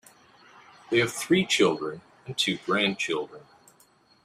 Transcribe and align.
They 0.89 0.97
have 0.97 1.13
three 1.13 1.45
children 1.45 2.01
and 2.25 2.35
two 2.35 2.57
grandchildren. 2.65 3.43